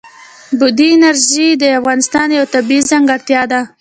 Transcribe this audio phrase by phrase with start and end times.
[0.59, 3.61] بادي انرژي د افغانستان یوه طبیعي ځانګړتیا ده.